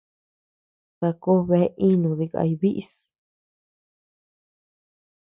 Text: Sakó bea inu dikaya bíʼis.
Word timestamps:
Sakó 0.97 1.31
bea 1.47 1.67
inu 1.87 2.11
dikaya 2.19 2.55
bíʼis. 2.61 2.91